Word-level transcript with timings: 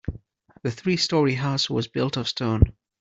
The 0.63 0.71
three 0.71 0.97
story 0.97 1.35
house 1.35 1.69
was 1.69 1.87
built 1.87 2.17
of 2.17 2.27
stone. 2.27 2.73